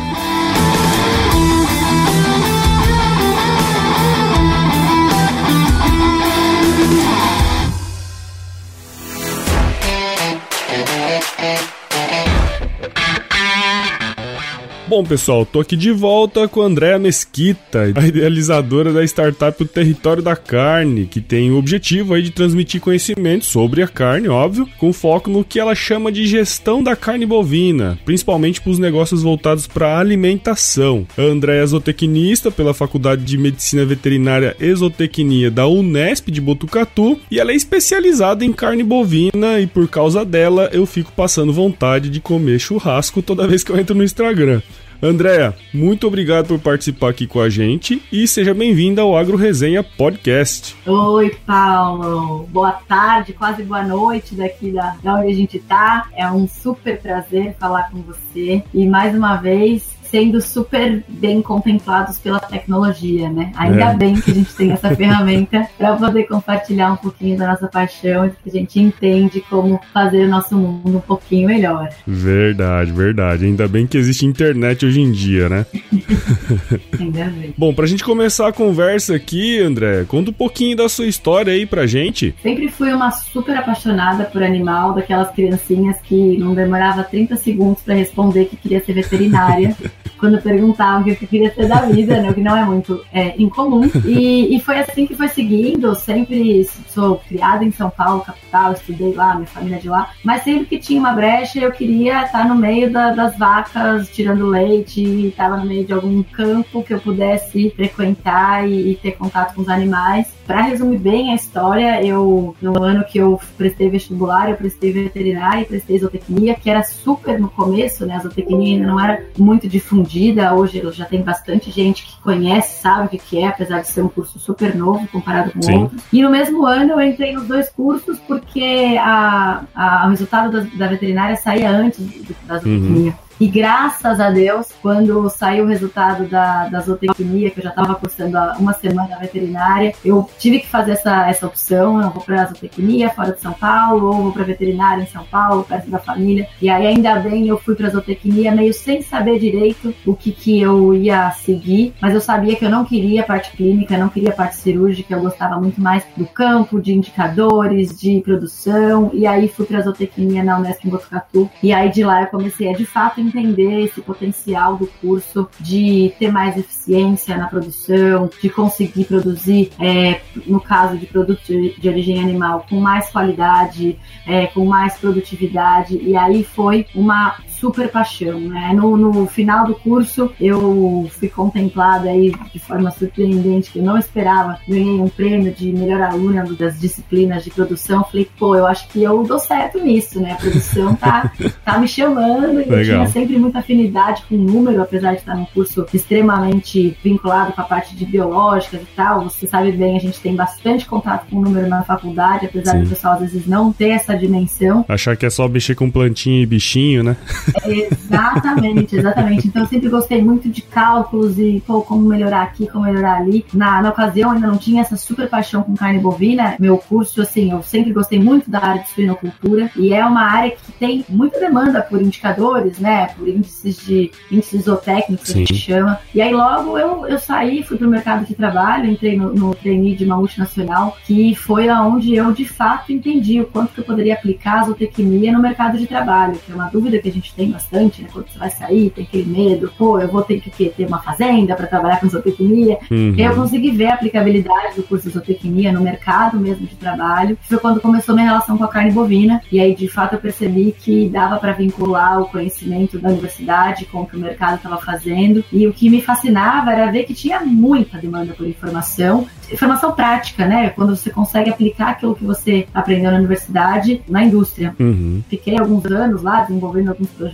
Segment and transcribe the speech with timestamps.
[14.90, 19.64] Bom, pessoal, tô aqui de volta com a Andréa Mesquita, a idealizadora da startup O
[19.64, 24.68] Território da Carne, que tem o objetivo aí de transmitir conhecimento sobre a carne, óbvio,
[24.78, 29.22] com foco no que ela chama de gestão da carne bovina, principalmente para os negócios
[29.22, 31.06] voltados para alimentação.
[31.16, 37.16] A Andréa é zootecnista pela Faculdade de Medicina Veterinária e Zootecnia da Unesp de Botucatu
[37.30, 42.10] e ela é especializada em carne bovina e por causa dela eu fico passando vontade
[42.10, 44.60] de comer churrasco toda vez que eu entro no Instagram.
[45.02, 49.82] Andréa, muito obrigado por participar aqui com a gente e seja bem-vinda ao Agro Resenha
[49.82, 50.76] Podcast.
[50.86, 52.46] Oi, Paulo.
[52.50, 56.06] Boa tarde, quase boa noite daqui da, da onde a gente tá.
[56.14, 62.18] É um super prazer falar com você e mais uma vez sendo super bem contemplados
[62.18, 63.52] pela tecnologia, né?
[63.56, 63.96] Ainda é.
[63.96, 68.26] bem que a gente tem essa ferramenta para poder compartilhar um pouquinho da nossa paixão
[68.26, 71.88] e que a gente entende como fazer o nosso mundo um pouquinho melhor.
[72.06, 73.46] Verdade, verdade.
[73.46, 75.66] Ainda bem que existe internet hoje em dia, né?
[76.98, 77.54] Ainda bem.
[77.56, 81.66] Bom, pra gente começar a conversa aqui, André, conta um pouquinho da sua história aí
[81.66, 82.34] pra gente.
[82.42, 87.94] Sempre fui uma super apaixonada por animal, daquelas criancinhas que não demorava 30 segundos para
[87.94, 89.76] responder que queria ser veterinária.
[90.18, 92.30] quando perguntavam o que eu queria ser da vida, né?
[92.30, 93.90] O que não é muito é, incomum.
[94.04, 95.94] E, e foi assim que foi seguindo.
[95.94, 100.10] Sempre sou criada em São Paulo, capital, estudei lá, minha família é de lá.
[100.24, 104.46] Mas sempre que tinha uma brecha, eu queria estar no meio da, das vacas, tirando
[104.46, 109.54] leite, estava no meio de algum campo que eu pudesse frequentar e, e ter contato
[109.54, 110.39] com os animais.
[110.50, 115.62] Para resumir bem a história, eu no ano que eu prestei vestibular, eu prestei veterinária
[115.62, 118.16] e prestei zootecnia, que era super no começo, né?
[118.16, 120.52] A zootecnia ainda não era muito difundida.
[120.52, 124.02] Hoje já tem bastante gente que conhece, sabe o que, que é, apesar de ser
[124.02, 125.82] um curso super novo comparado com Sim.
[125.82, 126.02] outros.
[126.12, 130.66] E no mesmo ano eu entrei nos dois cursos porque a, a, o resultado da,
[130.76, 132.04] da veterinária saía antes
[132.44, 133.12] da zootecnia.
[133.12, 133.29] Uhum.
[133.40, 137.94] E graças a Deus, quando saiu o resultado da, da zootecnia, que eu já estava
[137.94, 142.02] cursando há uma semana veterinária, eu tive que fazer essa, essa opção.
[142.02, 145.24] Eu vou para a zootecnia fora de São Paulo, ou vou para veterinária em São
[145.24, 146.46] Paulo, perto da família.
[146.60, 150.32] E aí, ainda bem, eu fui para a zootecnia meio sem saber direito o que,
[150.32, 154.32] que eu ia seguir, mas eu sabia que eu não queria parte clínica, não queria
[154.32, 159.10] parte cirúrgica, eu gostava muito mais do campo, de indicadores, de produção.
[159.14, 161.48] E aí, fui para a zootecnia na Unesp em Botucatu.
[161.62, 166.12] E aí, de lá, eu comecei a de fato entender esse potencial do curso de
[166.18, 172.20] ter mais eficiência na produção, de conseguir produzir, é, no caso de produtos de, origem
[172.20, 175.96] animal, com mais qualidade, é, com mais produtividade.
[175.96, 178.72] E aí foi uma super paixão, né?
[178.74, 183.98] No, no final do curso, eu fui contemplada aí de forma surpreendente, que eu não
[183.98, 184.58] esperava.
[184.66, 188.02] Ganhei um prêmio de melhor aluna das disciplinas de produção.
[188.04, 190.32] Falei, pô, eu acho que eu dou certo nisso, né?
[190.32, 191.30] A produção tá,
[191.64, 195.44] tá me chamando e eu tinha sempre muita afinidade com número, apesar de estar num
[195.46, 199.24] curso extremamente vinculado com a parte de biológicas e tal.
[199.24, 202.82] Você sabe bem, a gente tem bastante contato com o número na faculdade, apesar Sim.
[202.84, 204.84] do pessoal às vezes não ter essa dimensão.
[204.88, 207.16] Achar que é só mexer com plantinha e bichinho, né?
[207.66, 209.48] exatamente, exatamente.
[209.48, 213.44] Então eu sempre gostei muito de cálculos e pô, como melhorar aqui, como melhorar ali.
[213.52, 216.56] Na, na ocasião ainda não tinha essa super paixão com carne bovina.
[216.58, 220.50] Meu curso, assim, eu sempre gostei muito da área de suinocultura e é uma área
[220.50, 223.08] que tem muita demanda por indicadores, né?
[223.08, 225.98] Por índices de índices zootécnicos que a gente chama.
[226.14, 229.96] E aí logo eu, eu saí, fui pro mercado de trabalho, entrei no, no trainee
[229.96, 234.14] de uma multinacional, que foi aonde eu de fato entendi o quanto que eu poderia
[234.14, 237.39] aplicar a zootecnia no mercado de trabalho, que é uma dúvida que a gente tem
[237.48, 238.08] bastante, né?
[238.12, 241.54] Quando você vai sair, tem aquele medo, pô, eu vou ter que ter uma fazenda
[241.54, 242.78] para trabalhar com zootecnia.
[242.90, 243.14] Uhum.
[243.16, 247.58] Eu consegui ver a aplicabilidade do curso de zootecnia no mercado mesmo de trabalho, foi
[247.58, 249.40] quando começou minha relação com a carne bovina.
[249.50, 254.02] E aí, de fato, eu percebi que dava para vincular o conhecimento da universidade com
[254.02, 255.44] o que o mercado estava fazendo.
[255.52, 260.46] E o que me fascinava era ver que tinha muita demanda por informação, informação prática,
[260.46, 260.70] né?
[260.70, 264.74] Quando você consegue aplicar aquilo que você aprendeu na universidade na indústria.
[264.78, 265.22] Uhum.
[265.28, 267.29] Fiquei alguns anos lá desenvolvendo alguns projetos,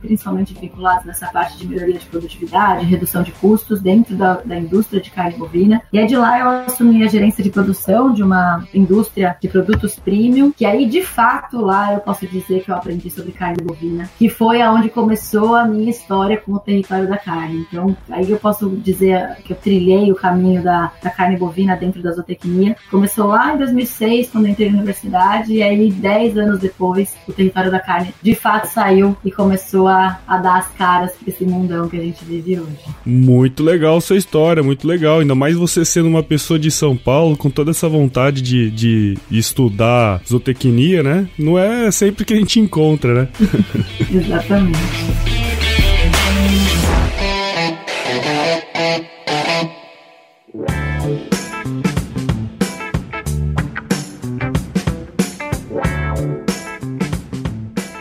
[0.00, 5.00] principalmente vinculados nessa parte de melhoria de produtividade, redução de custos dentro da, da indústria
[5.00, 5.82] de carne bovina.
[5.92, 9.96] E aí de lá eu assumi a gerência de produção de uma indústria de produtos
[9.96, 14.08] premium, que aí de fato lá eu posso dizer que eu aprendi sobre carne bovina,
[14.18, 17.66] que foi aonde começou a minha história com o território da carne.
[17.68, 22.02] Então aí eu posso dizer que eu trilhei o caminho da, da carne bovina dentro
[22.02, 22.76] da zootecnia.
[22.90, 27.70] Começou lá em 2006, quando entrei na universidade, e aí 10 anos depois o território
[27.70, 31.88] da carne de fato saiu e começou a, a dar as caras para esse mundão
[31.88, 32.78] que a gente vive hoje.
[33.04, 35.20] Muito legal sua história, muito legal.
[35.20, 39.18] Ainda mais você sendo uma pessoa de São Paulo com toda essa vontade de, de
[39.30, 41.28] estudar zootecnia, né?
[41.38, 43.28] Não é sempre que a gente encontra, né?
[44.12, 45.41] Exatamente.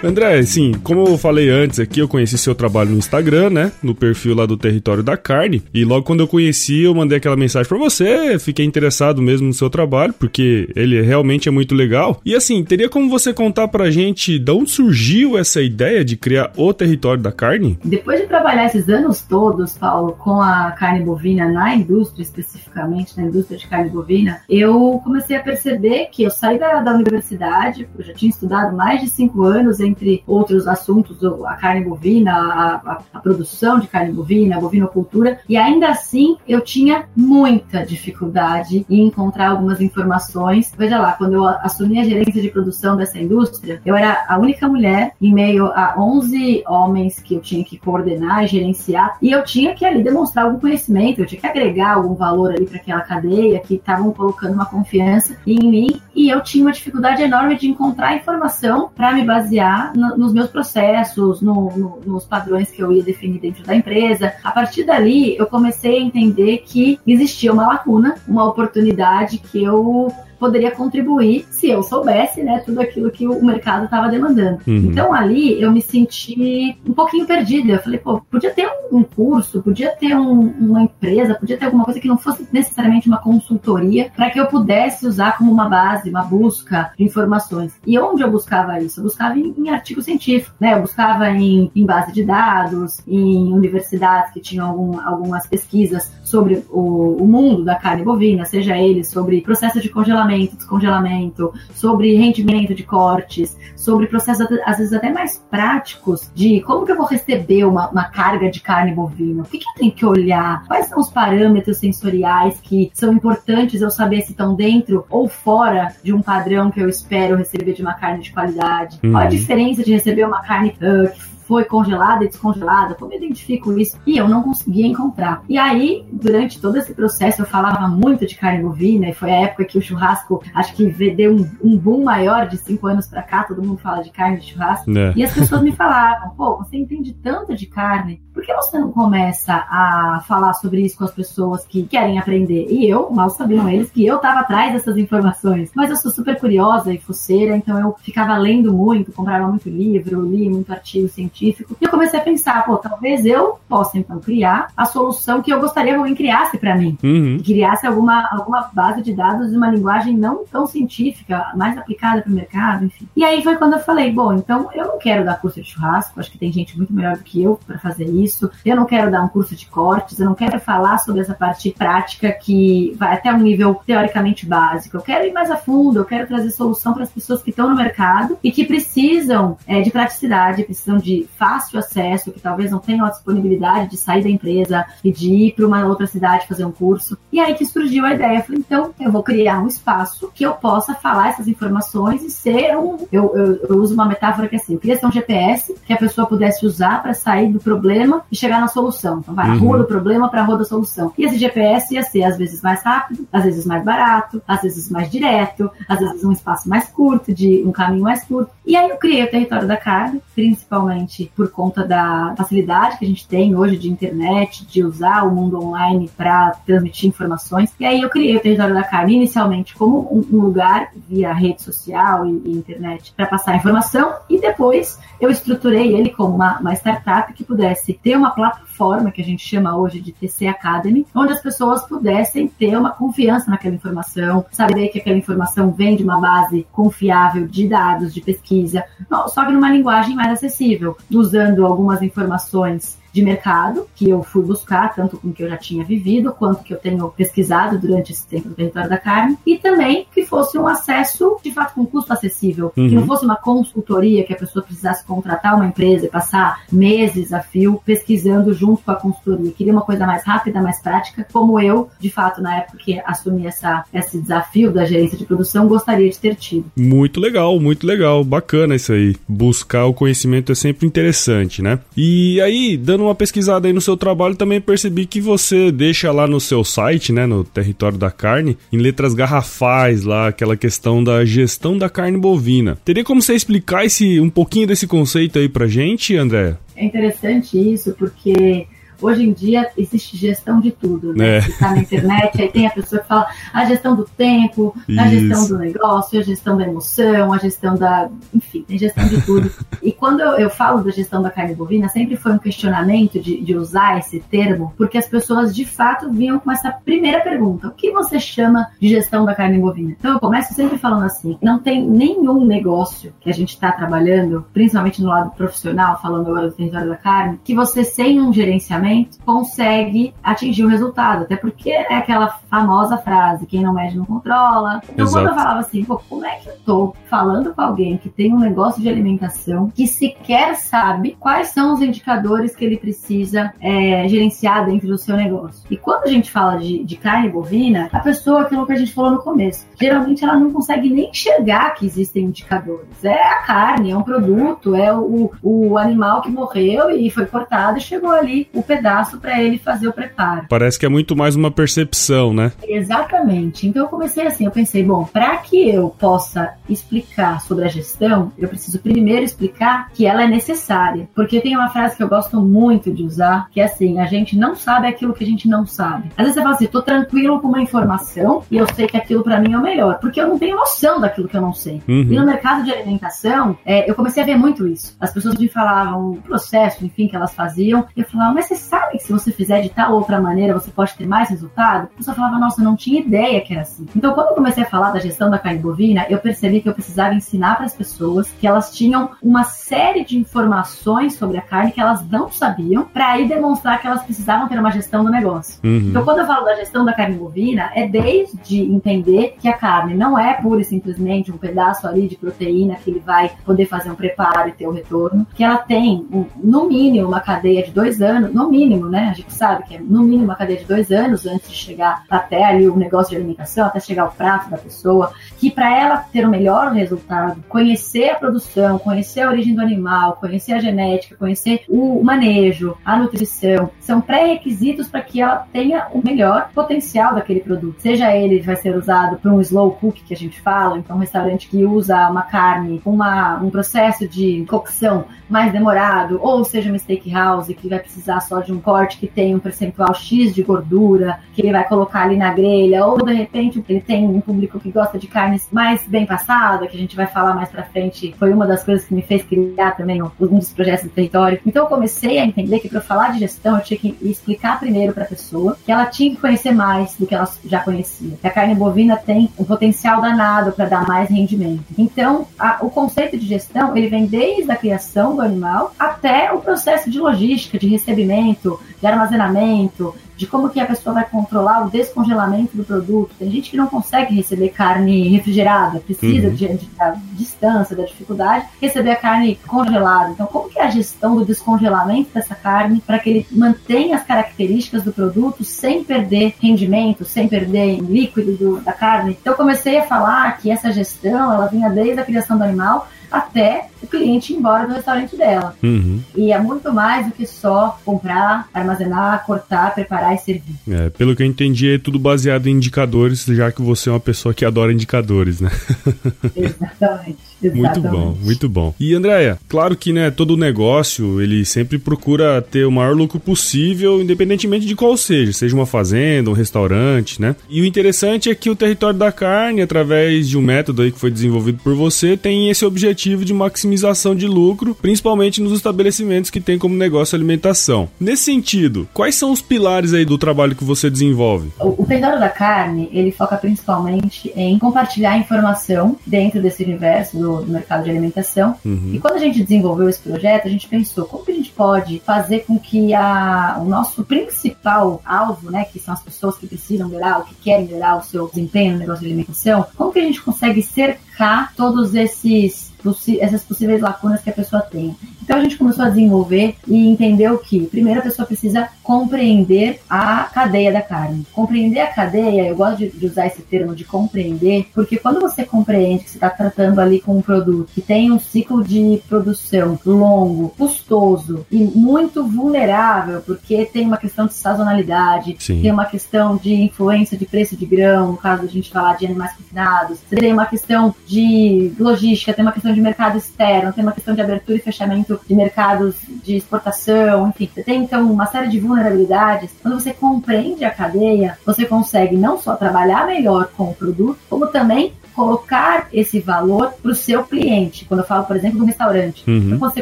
[0.04, 3.72] André, assim, como eu falei antes aqui, eu conheci seu trabalho no Instagram, né?
[3.84, 5.64] No perfil lá do Território da Carne.
[5.72, 8.40] E logo quando eu conheci, eu mandei aquela mensagem para você.
[8.40, 12.20] Fiquei interessado mesmo no seu trabalho, porque ele realmente é muito legal.
[12.26, 16.52] E assim, teria como você contar pra gente de onde surgiu essa ideia de criar
[16.58, 17.78] o Território da Carne?
[17.86, 23.24] Depois de trabalhar esses anos todos, Paulo, com a carne bovina na indústria, especificamente na
[23.24, 28.04] indústria de carne bovina, eu comecei a perceber que eu saí da, da universidade, eu
[28.04, 32.76] já tinha estudado mais de cinco anos em entre outros assuntos, a carne bovina, a,
[32.76, 38.86] a, a produção de carne bovina, a bovinocultura, e ainda assim eu tinha muita dificuldade
[38.90, 40.74] em encontrar algumas informações.
[40.78, 44.68] Veja lá, quando eu assumi a gerência de produção dessa indústria, eu era a única
[44.68, 49.74] mulher em meio a 11 homens que eu tinha que coordenar gerenciar, e eu tinha
[49.74, 53.60] que ali demonstrar algum conhecimento, eu tinha que agregar algum valor ali para aquela cadeia
[53.60, 58.16] que estavam colocando uma confiança em mim, e eu tinha uma dificuldade enorme de encontrar
[58.16, 63.04] informação para me basear no, nos meus processos, no, no, nos padrões que eu ia
[63.04, 64.34] definir dentro da empresa.
[64.44, 70.12] A partir dali, eu comecei a entender que existia uma lacuna, uma oportunidade que eu
[70.42, 74.58] poderia contribuir se eu soubesse, né, tudo aquilo que o mercado estava demandando.
[74.66, 74.88] Uhum.
[74.90, 77.74] Então ali eu me senti um pouquinho perdida.
[77.74, 81.86] Eu falei, pô, podia ter um curso, podia ter um, uma empresa, podia ter alguma
[81.86, 86.10] coisa que não fosse necessariamente uma consultoria para que eu pudesse usar como uma base,
[86.10, 87.74] uma busca de informações.
[87.86, 89.00] E onde eu buscava isso?
[89.00, 90.74] Eu buscava em, em artigo científico, né?
[90.74, 96.64] Eu buscava em, em base de dados, em universidades que tinham algum, algumas pesquisas sobre
[96.70, 102.16] o, o mundo da carne bovina, seja ele sobre processo de congelamento congelamento, descongelamento, sobre
[102.16, 107.06] rendimento de cortes, sobre processos às vezes até mais práticos de como que eu vou
[107.06, 110.88] receber uma, uma carga de carne bovina, o que, que eu tenho que olhar, quais
[110.88, 116.14] são os parâmetros sensoriais que são importantes eu saber se estão dentro ou fora de
[116.14, 119.00] um padrão que eu espero receber de uma carne de qualidade.
[119.04, 119.12] Uhum.
[119.12, 123.18] Qual a diferença de receber uma carne uh, que foi congelada e descongelada, como eu
[123.18, 124.00] identifico isso?
[124.08, 125.44] E eu não conseguia encontrar.
[125.50, 129.42] E aí, durante todo esse processo, eu falava muito de carne bovina, e foi a
[129.42, 133.22] época que o churrasco, acho que deu um, um boom maior de cinco anos para
[133.22, 134.98] cá, todo mundo fala de carne de churrasco.
[134.98, 135.12] É.
[135.14, 138.90] E as pessoas me falavam, pô, você entende tanto de carne, por que você não
[138.90, 142.68] começa a falar sobre isso com as pessoas que querem aprender?
[142.70, 145.70] E eu, mal sabiam eles, que eu estava atrás dessas informações.
[145.76, 150.22] Mas eu sou super curiosa e fuceira, então eu ficava lendo muito, comprava muito livro,
[150.22, 151.76] li muito artigo científico científico.
[151.82, 155.60] E eu comecei a pensar, pô, talvez eu possa então criar a solução que eu
[155.60, 156.98] gostaria que alguém criasse para mim.
[157.04, 157.38] Uhum.
[157.38, 162.22] Que criasse alguma, alguma base de dados de uma linguagem não tão científica, mais aplicada
[162.22, 163.08] para o mercado, enfim.
[163.16, 166.20] E aí foi quando eu falei, bom, então eu não quero dar curso de churrasco,
[166.20, 168.50] acho que tem gente muito melhor do que eu para fazer isso.
[168.64, 171.72] Eu não quero dar um curso de cortes, eu não quero falar sobre essa parte
[171.72, 174.98] prática que vai até um nível teoricamente básico.
[174.98, 177.70] Eu quero ir mais a fundo, eu quero trazer solução para as pessoas que estão
[177.70, 182.80] no mercado e que precisam é, de praticidade, precisam de fácil acesso, que talvez não
[182.80, 186.66] tenham a disponibilidade de sair da empresa e de ir para uma outra cidade fazer
[186.66, 187.18] um curso.
[187.32, 188.40] E aí que surgiu a ideia.
[188.40, 192.30] Eu falei, então eu vou criar um espaço que eu possa falar essas informações e
[192.30, 193.08] ser um.
[193.12, 195.94] Eu, eu, eu uso uma metáfora que é assim: eu queria ser um GPS que
[195.94, 199.20] a pessoa pudesse usar para sair do problema e chegar na solução.
[199.20, 199.60] Então, vai, uhum.
[199.60, 201.14] rua do problema para a rua da solução.
[201.18, 204.90] E esse GPS ia ser às vezes mais rápido, às vezes mais barato, às vezes
[204.90, 208.52] mais direto, às vezes um espaço mais curto, de um caminho mais curto.
[208.66, 213.08] E aí eu criei o território da carne, principalmente por conta da facilidade que a
[213.08, 217.72] gente tem hoje de internet, de usar o mundo online para transmitir informações.
[217.80, 222.26] E aí eu criei o território da carne inicialmente como um, lugar via rede social
[222.26, 227.32] e, e internet para passar informação e depois eu estruturei ele como uma, uma startup
[227.34, 228.71] que pudesse ter uma plataforma
[229.12, 233.50] que a gente chama hoje de TC Academy, onde as pessoas pudessem ter uma confiança
[233.50, 238.84] naquela informação, saber que aquela informação vem de uma base confiável de dados, de pesquisa,
[239.28, 244.94] só que numa linguagem mais acessível, usando algumas informações de mercado que eu fui buscar,
[244.94, 248.28] tanto com o que eu já tinha vivido, quanto que eu tenho pesquisado durante esse
[248.28, 252.14] tempo no território da carne, e também que fosse um acesso, de fato, com custo
[252.14, 252.90] acessível, uhum.
[252.90, 257.34] que não fosse uma consultoria que a pessoa precisasse contratar uma empresa e passar meses
[257.34, 259.48] a fio pesquisando junto com a consultoria.
[259.48, 263.00] Eu queria uma coisa mais rápida, mais prática, como eu, de fato, na época que
[263.06, 266.66] assumi essa, esse desafio da gerência de produção, gostaria de ter tido.
[266.76, 269.16] Muito legal, muito legal, bacana isso aí.
[269.28, 271.80] Buscar o conhecimento é sempre interessante, né?
[271.96, 276.12] E aí, dando dando uma pesquisada aí no seu trabalho, também percebi que você deixa
[276.12, 281.04] lá no seu site, né, no Território da Carne, em letras garrafais lá, aquela questão
[281.04, 282.78] da gestão da carne bovina.
[282.86, 286.56] Teria como você explicar esse, um pouquinho desse conceito aí pra gente, André?
[286.76, 288.68] É interessante isso, porque
[289.02, 291.38] Hoje em dia existe gestão de tudo, né?
[291.38, 291.42] É.
[291.60, 295.48] Tá na internet, aí tem a pessoa que fala a gestão do tempo, a gestão
[295.48, 298.10] do negócio, a gestão da emoção, a gestão da.
[298.34, 299.52] Enfim, tem gestão de tudo.
[299.82, 303.42] e quando eu, eu, falo da gestão da carne bovina, sempre foi um questionamento de,
[303.42, 307.72] de usar esse termo, porque as pessoas de fato vinham com essa primeira pergunta: o
[307.72, 309.96] que você chama de gestão da carne bovina?
[309.98, 314.46] Então eu começo sempre falando assim: não tem nenhum negócio que a gente está trabalhando,
[314.54, 318.91] principalmente no lado profissional, falando agora do território da carne, que você sem um gerenciamento
[319.26, 321.24] consegue atingir o resultado.
[321.24, 324.82] Até porque é aquela famosa frase: quem não mede não controla.
[324.90, 325.26] Então, Exato.
[325.26, 328.34] quando eu falava assim, pô, como é que eu tô falando com alguém que tem
[328.34, 334.08] um negócio de alimentação que sequer sabe quais são os indicadores que ele precisa é,
[334.08, 335.64] gerenciar dentro do seu negócio?
[335.70, 338.94] E quando a gente fala de, de carne bovina, a pessoa, aquilo que a gente
[338.94, 343.04] falou no começo, geralmente ela não consegue nem enxergar que existem indicadores.
[343.04, 347.78] É a carne, é um produto, é o, o animal que morreu e foi cortado
[347.78, 350.48] e chegou ali o pedaço pedaço para ele fazer o preparo.
[350.50, 352.52] Parece que é muito mais uma percepção, né?
[352.68, 353.68] Exatamente.
[353.68, 358.32] Então eu comecei assim, eu pensei, bom, para que eu possa explicar sobre a gestão,
[358.38, 361.08] eu preciso primeiro explicar que ela é necessária.
[361.14, 364.36] Porque tem uma frase que eu gosto muito de usar, que é assim, a gente
[364.36, 366.10] não sabe aquilo que a gente não sabe.
[366.18, 369.24] Às vezes você fala assim, tô tranquilo com uma informação e eu sei que aquilo
[369.24, 371.82] para mim é o melhor, porque eu não tenho noção daquilo que eu não sei.
[371.88, 372.08] Uhum.
[372.10, 374.96] E no mercado de alimentação, é, eu comecei a ver muito isso.
[375.00, 378.56] As pessoas me falavam o processo, enfim, que elas faziam, e eu falava, mas você
[378.72, 381.90] sabe que se você fizer de tal ou outra maneira você pode ter mais resultado?
[381.94, 383.86] A pessoa falava, nossa, eu não tinha ideia que era assim.
[383.94, 386.74] Então, quando eu comecei a falar da gestão da carne bovina, eu percebi que eu
[386.74, 391.74] precisava ensinar para as pessoas que elas tinham uma série de informações sobre a carne
[391.74, 395.60] que elas não sabiam, para aí demonstrar que elas precisavam ter uma gestão do negócio.
[395.66, 395.90] Uhum.
[395.90, 399.94] Então, quando eu falo da gestão da carne bovina, é desde entender que a carne
[399.94, 403.92] não é pura e simplesmente um pedaço ali de proteína que ele vai poder fazer
[403.92, 406.08] um preparo e ter o retorno, que ela tem,
[406.42, 409.10] no mínimo, uma cadeia de dois anos, no mínimo, mínimo, né?
[409.10, 412.04] A gente sabe que é no mínimo uma cadeia de dois anos antes de chegar
[412.10, 415.98] até ali o negócio de alimentação, até chegar ao prato da pessoa, que para ela
[415.98, 421.16] ter o melhor resultado, conhecer a produção, conhecer a origem do animal, conhecer a genética,
[421.16, 427.40] conhecer o manejo, a nutrição, são pré-requisitos para que ela tenha o melhor potencial daquele
[427.40, 427.82] produto.
[427.82, 431.00] Seja ele vai ser usado para um slow cook que a gente fala, então um
[431.00, 436.78] restaurante que usa uma carne uma, um processo de cocção mais demorado, ou seja uma
[436.78, 441.20] steakhouse que vai precisar só de um corte que tem um percentual X de gordura,
[441.34, 444.72] que ele vai colocar ali na grelha, ou de repente ele tem um público que
[444.72, 448.14] gosta de carne carnes mais bem passada, que a gente vai falar mais pra frente,
[448.18, 451.40] foi uma das coisas que me fez criar também um, um dos projetos do território.
[451.46, 454.94] Então eu comecei a entender que para falar de gestão eu tinha que explicar primeiro
[454.94, 458.18] para a pessoa que ela tinha que conhecer mais do que ela já conhecia.
[458.20, 461.64] Que a carne bovina tem um potencial danado para dar mais rendimento.
[461.78, 466.40] Então, a, o conceito de gestão, ele vem desde a criação do animal até o
[466.40, 471.70] processo de logística, de recebimento, de armazenamento, de como que a pessoa vai controlar o
[471.72, 473.16] descongelamento do produto.
[473.18, 476.36] Tem gente que não consegue receber carne refrigerada, precisa, uhum.
[476.36, 480.12] diante da distância, da dificuldade, receber a carne congelada.
[480.12, 484.04] Então, como que é a gestão do descongelamento dessa carne para que ele mantenha as
[484.04, 489.18] características do produto sem perder rendimento, sem perder líquido do, da carne?
[489.20, 492.88] Então, eu comecei a falar que essa gestão, ela vinha desde a criação do animal
[493.12, 495.56] até o cliente ir embora do restaurante dela.
[495.62, 496.02] Uhum.
[496.16, 500.56] E é muito mais do que só comprar, armazenar, cortar, preparar e servir.
[500.70, 504.00] É, pelo que eu entendi, é tudo baseado em indicadores, já que você é uma
[504.00, 505.50] pessoa que adora indicadores, né?
[506.36, 507.31] Exatamente.
[507.50, 508.74] Muito bom, muito bom.
[508.80, 514.02] E Andréia, claro que né, todo negócio ele sempre procura ter o maior lucro possível,
[514.02, 517.36] independentemente de qual seja, seja uma fazenda, um restaurante, né?
[517.50, 521.00] E o interessante é que o território da carne, através de um método aí que
[521.00, 526.40] foi desenvolvido por você, tem esse objetivo de maximização de lucro, principalmente nos estabelecimentos que
[526.40, 527.90] tem como negócio alimentação.
[528.00, 531.50] Nesse sentido, quais são os pilares aí do trabalho que você desenvolve?
[531.60, 537.31] O, o território da carne, ele foca principalmente em compartilhar informação dentro desse universo do
[537.38, 538.56] do, mercado de alimentação.
[538.66, 538.92] Uhum.
[538.94, 542.00] E quando a gente desenvolveu esse projeto, a gente pensou como que a gente pode
[542.00, 546.90] fazer com que a, o nosso principal alvo, né, que são as pessoas que precisam
[546.90, 550.04] melhorar, ou que querem melhorar o seu desempenho no negócio de alimentação, como que a
[550.04, 552.72] gente consegue cercar todos esses
[553.20, 554.96] essas possíveis lacunas que a pessoa tem.
[555.32, 560.24] Então a gente começou a desenvolver e entendeu que, primeiro, a pessoa precisa compreender a
[560.26, 561.26] cadeia da carne.
[561.32, 565.46] Compreender a cadeia, eu gosto de, de usar esse termo de compreender, porque quando você
[565.46, 569.80] compreende que você está tratando ali com um produto que tem um ciclo de produção
[569.86, 575.62] longo, custoso e muito vulnerável, porque tem uma questão de sazonalidade, Sim.
[575.62, 579.06] tem uma questão de influência de preço de grão, no caso a gente falar de
[579.06, 583.94] animais confinados, tem uma questão de logística, tem uma questão de mercado externo, tem uma
[583.94, 587.50] questão de abertura e fechamento de mercados de exportação, enfim.
[587.54, 589.52] Você tem então uma série de vulnerabilidades.
[589.62, 594.48] Quando você compreende a cadeia, você consegue não só trabalhar melhor com o produto, como
[594.48, 597.86] também colocar esse valor para o seu cliente.
[597.86, 599.24] Quando eu falo, por exemplo, do restaurante.
[599.28, 599.38] Uhum.
[599.38, 599.82] Então, quando você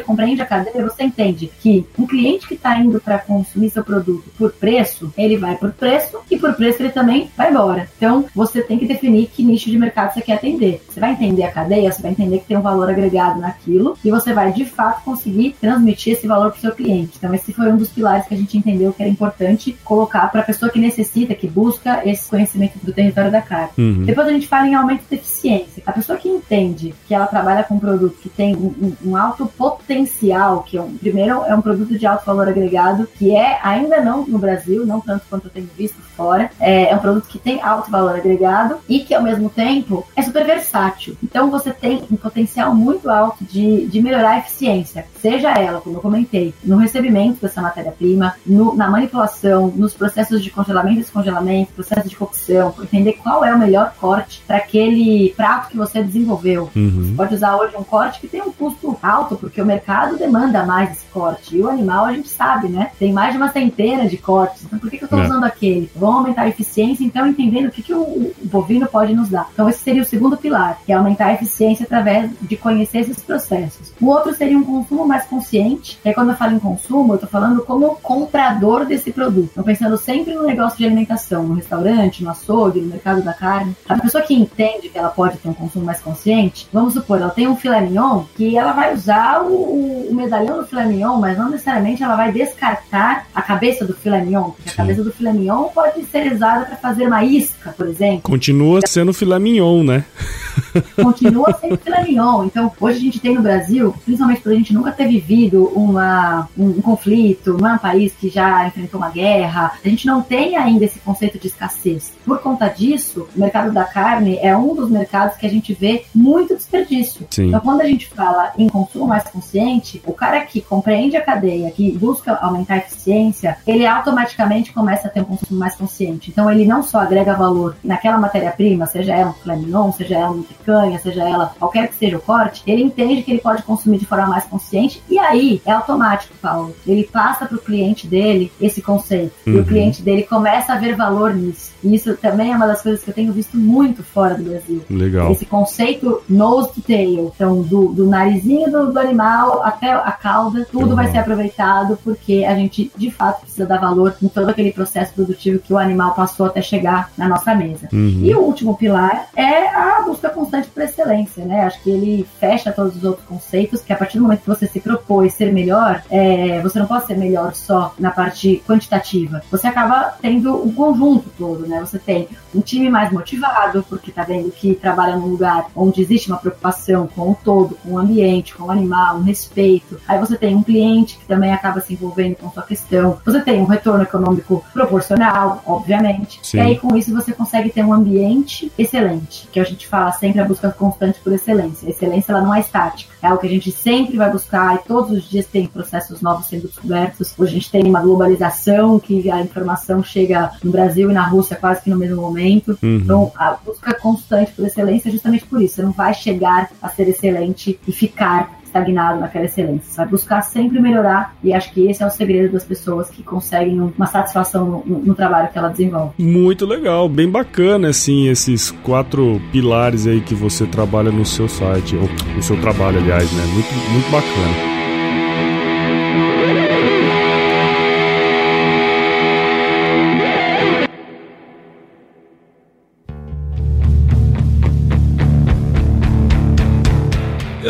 [0.00, 4.24] compreende a cadeia, você entende que um cliente que está indo para consumir seu produto
[4.36, 7.88] por preço, ele vai por preço e por preço ele também vai embora.
[7.96, 10.82] Então, você tem que definir que nicho de mercado você quer atender.
[10.88, 14.10] Você vai entender a cadeia, você vai entender que tem um valor agregado naquilo e
[14.10, 17.12] você vai, de fato, conseguir transmitir esse valor para o seu cliente.
[17.18, 20.40] Então, esse foi um dos pilares que a gente entendeu que era importante colocar para
[20.40, 23.70] a pessoa que necessita, que busca esse conhecimento do território da carne.
[23.78, 24.04] Uhum.
[24.04, 25.82] Depois a gente fala em aumento de eficiência.
[25.86, 29.46] A pessoa que entende que ela trabalha com um produto que tem um, um alto
[29.46, 34.00] potencial, que é um, primeiro é um produto de alto valor agregado, que é ainda
[34.00, 37.38] não no Brasil, não tanto quanto eu tenho visto fora, é, é um produto que
[37.38, 41.16] tem alto valor agregado e que ao mesmo tempo é super versátil.
[41.22, 45.96] Então você tem um potencial muito alto de, de melhorar a eficiência, seja ela, como
[45.96, 52.08] eu comentei, no recebimento dessa matéria-prima, na manipulação, nos processos de congelamento e descongelamento, processo
[52.08, 56.70] de cocção, entender qual é o melhor corte para aquele prato que você desenvolveu.
[56.74, 57.08] Uhum.
[57.08, 60.64] Você pode usar hoje um corte que tem um custo alto, porque o mercado demanda
[60.64, 61.56] mais esse corte.
[61.56, 62.90] E o animal, a gente sabe, né?
[62.98, 64.64] Tem mais de uma centena de cortes.
[64.64, 65.24] Então, por que, que eu estou é.
[65.24, 65.90] usando aquele?
[65.94, 69.48] Vamos aumentar a eficiência, então, entendendo o que, que o, o, bovino pode nos dar.
[69.52, 73.20] Então, esse seria o segundo pilar, que é aumentar a eficiência através de conhecer esses
[73.20, 73.92] processos.
[74.00, 77.16] O outro seria um consumo mais consciente, que é quando eu falo em consumo, eu
[77.16, 79.48] estou falando como comprador desse produto.
[79.48, 83.76] Estou pensando sempre no negócio de alimentação, no restaurante, no açougue, no mercado da carne.
[83.88, 87.30] A pessoa que entende que ela pode ter um consumo mais consciente, vamos supor, ela
[87.30, 91.36] tem um filé mignon que ela vai usar o, o medalhão do filé mignon, mas
[91.36, 94.74] não necessariamente ela vai descartar a cabeça do filé mignon, porque Sim.
[94.74, 98.22] a cabeça do filé mignon pode ser usada para fazer uma isca, por exemplo.
[98.22, 100.04] Continua sendo filé mignon, né?
[101.00, 102.44] Continua sendo filé mignon.
[102.44, 106.48] Então, hoje a gente tem no Brasil, principalmente porque a gente nunca ter vivido uma,
[106.56, 110.22] um, um conflito, não é um país que já enfrentou uma guerra, a gente não
[110.22, 112.12] tem ainda esse conceito de escassez.
[112.24, 116.04] Por conta disso, o mercado da carne é um dos mercados que a gente vê
[116.14, 117.26] muito desperdício.
[117.30, 117.48] Sim.
[117.48, 121.70] Então, quando a gente fala em consumo mais consciente, o cara que compreende a cadeia,
[121.70, 126.30] que busca aumentar a eficiência, ele automaticamente começa a ter um consumo mais consciente.
[126.30, 129.56] Então, ele não só agrega valor naquela matéria-prima, seja ela um filé
[129.96, 133.40] seja ela uma picanha, seja ela qualquer que seja o corte, ele entende que ele
[133.40, 135.02] pode consumir de forma mais consciente.
[135.08, 136.74] E aí é automático, Paulo.
[136.86, 139.32] Ele passa para o cliente dele esse conceito.
[139.46, 139.52] Uhum.
[139.52, 139.64] E o uhum.
[139.64, 141.72] cliente dele começa a ver valor nisso.
[141.82, 144.79] E isso também é uma das coisas que eu tenho visto muito fora do Brasil.
[144.88, 145.32] Legal.
[145.32, 147.32] Esse conceito nose to tail.
[147.34, 150.96] Então, do, do narizinho do, do, animal até a cauda, tudo uhum.
[150.96, 155.12] vai ser aproveitado porque a gente, de fato, precisa dar valor em todo aquele processo
[155.14, 157.88] produtivo que o animal passou até chegar na nossa mesa.
[157.92, 158.20] Uhum.
[158.22, 161.62] E o último pilar é a busca constante por excelência, né?
[161.64, 164.66] Acho que ele fecha todos os outros conceitos, que a partir do momento que você
[164.66, 169.42] se propôs ser melhor, é, você não pode ser melhor só na parte quantitativa.
[169.50, 171.80] Você acaba tendo um conjunto todo, né?
[171.80, 176.28] Você tem um time mais motivado, porque tá vendo que trabalha num lugar onde existe
[176.28, 179.98] uma preocupação com o todo, com o ambiente, com o animal, um respeito.
[180.06, 183.18] Aí você tem um cliente que também acaba se envolvendo com sua questão.
[183.24, 186.40] Você tem um retorno econômico proporcional, obviamente.
[186.42, 186.58] Sim.
[186.58, 190.40] E aí com isso você consegue ter um ambiente excelente, que a gente fala sempre
[190.40, 191.86] a busca constante por excelência.
[191.86, 194.78] A excelência ela não é estática, é algo que a gente sempre vai buscar e
[194.86, 197.34] todos os dias tem processos novos sendo descobertos.
[197.38, 201.56] Hoje a gente tem uma globalização que a informação chega no Brasil e na Rússia
[201.56, 202.78] quase que no mesmo momento.
[202.82, 202.96] Uhum.
[202.96, 205.76] Então, a busca constante por excelência é justamente por isso.
[205.76, 209.82] Você não vai chegar a ser excelente e ficar estagnado naquela excelência.
[209.90, 213.22] Você vai buscar sempre melhorar e acho que esse é o segredo das pessoas que
[213.22, 216.12] conseguem uma satisfação no, no, trabalho que ela desenvolve.
[216.16, 221.96] Muito legal, bem bacana assim esses quatro pilares aí que você trabalha no seu site,
[221.96, 223.44] ou no seu trabalho, aliás, né?
[223.52, 224.79] Muito, muito bacana.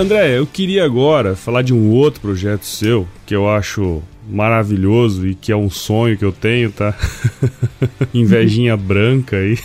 [0.00, 5.34] André, eu queria agora falar de um outro projeto seu que eu acho maravilhoso e
[5.34, 6.94] que é um sonho que eu tenho, tá?
[8.14, 9.58] Invejinha branca aí.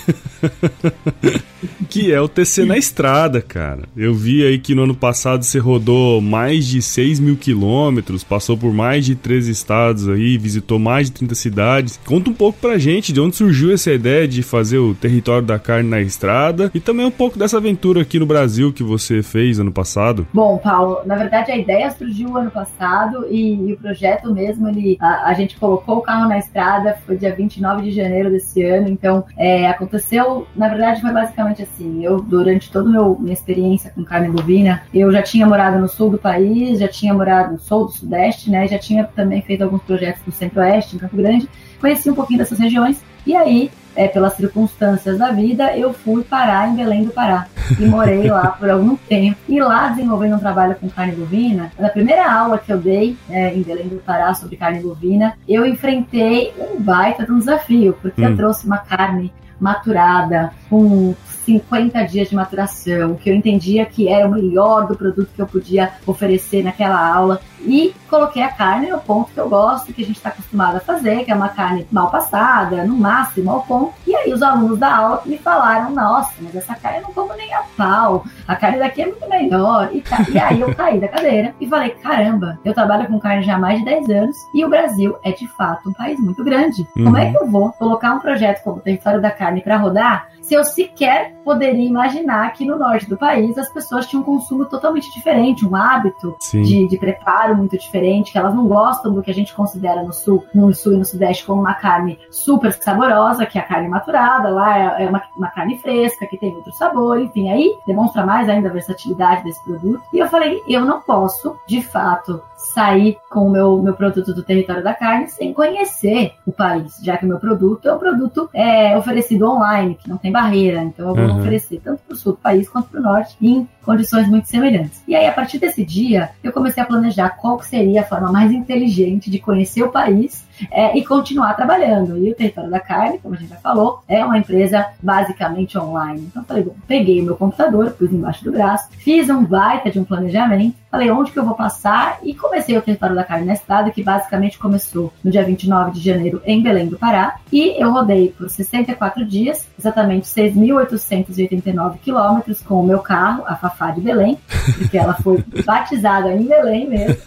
[1.89, 3.84] que é o TC na estrada, cara.
[3.95, 8.58] Eu vi aí que no ano passado você rodou mais de 6 mil quilômetros, passou
[8.58, 11.99] por mais de 13 estados aí, visitou mais de 30 cidades.
[12.06, 15.60] Conta um pouco pra gente de onde surgiu essa ideia de fazer o território da
[15.60, 19.60] carne na estrada e também um pouco dessa aventura aqui no Brasil que você fez
[19.60, 20.28] ano passado.
[20.34, 24.98] Bom, Paulo, na verdade a ideia surgiu ano passado e, e o projeto mesmo, ele,
[25.00, 28.89] a, a, gente colocou o carro na estrada, foi dia 29 de janeiro desse ano,
[28.89, 34.04] então é, aconteceu, na verdade foi basicamente assim, eu durante toda a minha experiência com
[34.04, 37.86] carne bovina, eu já tinha morado no sul do país, já tinha morado no sul
[37.86, 42.10] do sudeste, né, já tinha também feito alguns projetos no centro-oeste, em Campo Grande, conheci
[42.10, 46.76] um pouquinho dessas regiões, e aí é, pelas circunstâncias da vida, eu fui parar em
[46.76, 47.48] Belém do Pará
[47.80, 49.38] e morei lá por algum tempo.
[49.48, 53.54] E lá, desenvolvendo um trabalho com carne bovina, na primeira aula que eu dei é,
[53.54, 58.22] em Belém do Pará sobre carne bovina, eu enfrentei um baita de um desafio, porque
[58.22, 58.30] hum.
[58.30, 64.28] eu trouxe uma carne maturada, com 50 dias de maturação, que eu entendia que era
[64.28, 67.40] o melhor do produto que eu podia oferecer naquela aula.
[67.62, 70.80] E coloquei a carne no ponto que eu gosto, que a gente está acostumado a
[70.80, 73.94] fazer, que é uma carne mal passada, no máximo ao ponto.
[74.06, 77.34] E aí os alunos da aula me falaram: Nossa, mas essa carne eu não como
[77.36, 79.90] nem a pau, a carne daqui é muito melhor.
[79.92, 80.24] E, tá.
[80.30, 83.60] e aí eu caí da cadeira e falei: Caramba, eu trabalho com carne já há
[83.60, 86.88] mais de 10 anos e o Brasil é de fato um país muito grande.
[86.96, 87.06] Uhum.
[87.06, 90.28] Como é que eu vou colocar um projeto como o Território da Carne para rodar
[90.46, 94.66] se eu sequer poderia imaginar que no norte do país as pessoas tinham um consumo
[94.66, 99.32] totalmente diferente, um hábito de, de, preparo muito diferente, que elas não gostam do que
[99.32, 103.46] a gente considera no sul, no sul e no sudeste como uma carne super saborosa,
[103.46, 106.74] que é a carne maturada, lá é, é uma, uma carne fresca, que tem outro
[106.74, 110.04] sabor, enfim, aí demonstra mais ainda a versatilidade desse produto.
[110.14, 114.44] E eu falei, eu não posso, de fato, sair com o meu, meu produto do
[114.44, 118.50] território da carne sem conhecer o país, já que o meu produto é um produto
[118.54, 120.84] é, oferecido online, que não tem barreira.
[120.84, 121.39] Então eu vou uhum.
[121.39, 125.02] oferecer tanto para o sul do país quanto para o norte em condições muito semelhantes.
[125.08, 128.52] E aí, a partir desse dia, eu comecei a planejar qual seria a forma mais
[128.52, 132.18] inteligente de conhecer o país é, e continuar trabalhando.
[132.18, 136.28] E o Território da Carne, como a gente já falou, é uma empresa basicamente online.
[136.30, 140.04] Então falei, bom, peguei meu computador, pus embaixo do braço, fiz um baita de um
[140.04, 143.91] planejamento, falei onde que eu vou passar e comecei o Território da Carne na estrada,
[143.91, 147.36] que basicamente começou no dia 29 de janeiro em Belém do Pará.
[147.52, 153.91] E eu rodei por 64 dias, exatamente 6.889 quilômetros com o meu carro, a Fafá
[153.91, 154.38] de Belém,
[154.78, 157.18] porque ela foi batizada em Belém mesmo.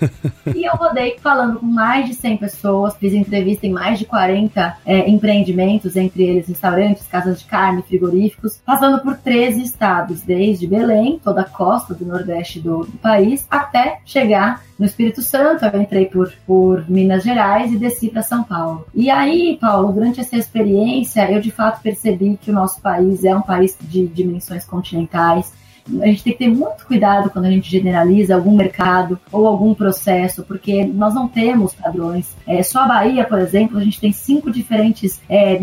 [0.55, 4.79] E eu rodei falando com mais de 100 pessoas, fiz entrevista em mais de 40
[4.85, 11.21] é, empreendimentos, entre eles restaurantes, casas de carne, frigoríficos, passando por 13 estados, desde Belém,
[11.23, 16.07] toda a costa do nordeste do, do país, até chegar no Espírito Santo, eu entrei
[16.07, 18.87] por, por Minas Gerais e desci para São Paulo.
[18.95, 23.35] E aí, Paulo, durante essa experiência, eu de fato percebi que o nosso país é
[23.35, 25.53] um país de dimensões continentais,
[26.03, 29.74] a gente tem que ter muito cuidado quando a gente generaliza algum mercado ou algum
[29.74, 32.37] processo, porque nós não temos padrões.
[32.46, 35.57] É, só a Bahia, por exemplo, a gente tem cinco diferentes é,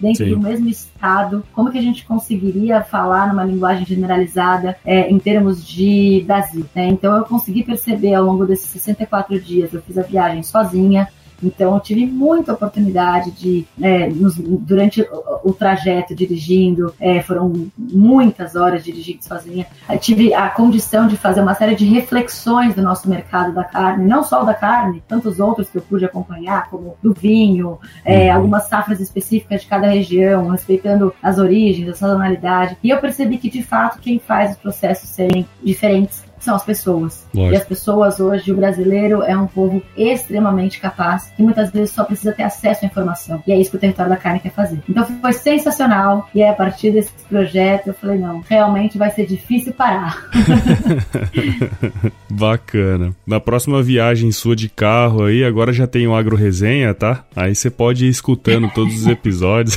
[0.00, 0.30] dentro Sim.
[0.30, 1.44] do mesmo estado.
[1.52, 6.64] Como que a gente conseguiria falar numa linguagem generalizada é, em termos de Brasil?
[6.74, 6.88] Né?
[6.88, 11.08] Então eu consegui perceber ao longo desses 64 dias, eu fiz a viagem sozinha,
[11.42, 17.68] então, eu tive muita oportunidade de, é, nos, durante o, o, trajeto dirigindo, é, foram
[17.76, 19.66] muitas horas dirigindo sozinha.
[19.88, 24.06] Eu tive a condição de fazer uma série de reflexões do nosso mercado da carne,
[24.06, 28.30] não só o da carne, tantos outros que eu pude acompanhar, como do vinho, é,
[28.30, 28.36] uhum.
[28.36, 32.76] algumas safras específicas de cada região, respeitando as origens, a sazonalidade.
[32.82, 37.26] E eu percebi que, de fato, quem faz os processos serem diferentes são as pessoas.
[37.34, 37.54] Lógico.
[37.54, 42.04] E as pessoas hoje, o brasileiro é um povo extremamente capaz, que muitas vezes só
[42.04, 43.42] precisa ter acesso à informação.
[43.46, 44.78] E é isso que o Território da Carne quer fazer.
[44.88, 46.28] Então foi sensacional.
[46.34, 50.30] E é a partir desse projeto eu falei, não, realmente vai ser difícil parar.
[52.30, 53.14] Bacana.
[53.26, 57.24] Na próxima viagem sua de carro aí, agora já tem o Agro Resenha, tá?
[57.34, 59.76] Aí você pode ir escutando todos os episódios.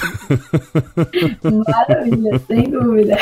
[1.43, 3.17] Maravilha, sem dúvida.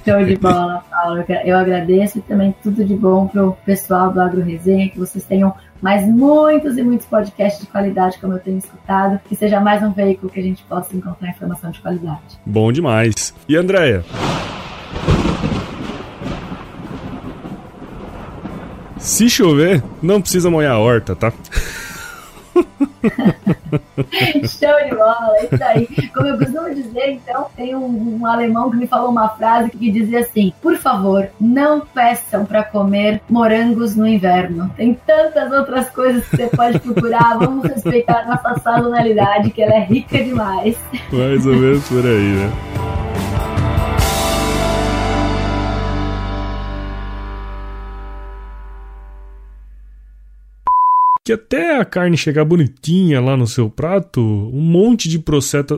[0.05, 1.23] Show de bola, Paulo.
[1.45, 5.53] Eu agradeço e também tudo de bom pro pessoal do Agro Resenha, que vocês tenham
[5.81, 9.91] mais muitos e muitos podcasts de qualidade, como eu tenho escutado, que seja mais um
[9.91, 12.19] veículo que a gente possa encontrar informação de qualidade.
[12.45, 13.33] Bom demais.
[13.47, 14.03] E Andréia?
[19.07, 21.31] Se chover, não precisa molhar a horta, tá?
[24.43, 25.87] Show de bola, é isso aí.
[26.13, 29.89] Como eu costumo dizer, então, tem um, um alemão que me falou uma frase que
[29.89, 34.69] dizia assim: Por favor, não peçam para comer morangos no inverno.
[34.75, 37.37] Tem tantas outras coisas que você pode procurar.
[37.39, 40.77] Vamos respeitar nossa sazonalidade, que ela é rica demais.
[41.13, 43.06] Mais ou menos por aí, né?
[51.27, 55.77] Que até a carne chegar bonitinha lá no seu prato, um monte de proceta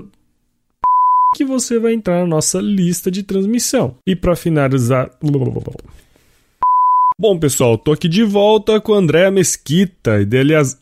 [1.36, 3.96] que você vai entrar na nossa lista de transmissão.
[4.06, 5.10] E para finalizar,
[7.20, 10.80] Bom, pessoal, tô aqui de volta com a Andréa Mesquita e dele as.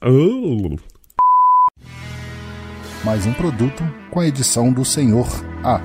[3.05, 5.29] Mais um produto com a edição do Senhor
[5.63, 5.79] A.